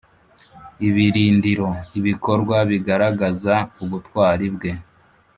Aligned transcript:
ibirindiro 0.87 1.69
ibikorwa 1.99 2.57
bigaragaza 2.69 3.55
ubutwari 3.83 4.45
bwe 4.55 4.71